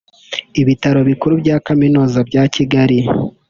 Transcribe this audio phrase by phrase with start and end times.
[0.61, 2.99] ibitaro bikuru bya kaminuza bya Kigali